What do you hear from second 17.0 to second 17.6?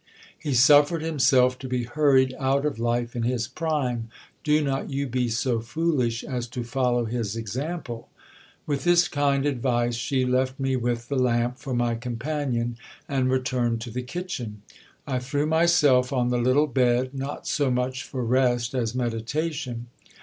not